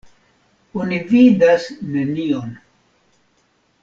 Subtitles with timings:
[0.83, 1.67] Oni vidas
[1.97, 2.49] nenion.